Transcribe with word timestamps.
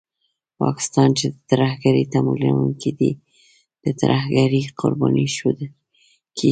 پاکستان 0.61 1.09
چې 1.17 1.25
د 1.29 1.35
ترهګرۍ 1.51 2.03
تمويلوونکی 2.15 2.91
دی، 2.99 3.11
د 3.83 3.85
ترهګرۍ 4.01 4.63
قرباني 4.79 5.25
ښودل 5.35 5.69
کېږي 5.75 6.39